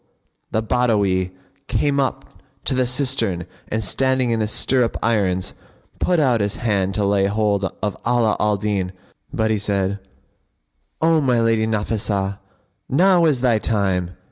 [0.49, 1.29] the Badawi
[1.67, 5.53] came up to the cistern and, standing in his stirrup irons
[5.99, 8.93] put out his hand to lay hold of Ala al Din;
[9.31, 9.99] but he said,
[11.03, 12.39] "O my lady Nafнsah[FN#50]!
[12.89, 14.17] Now is thy time!"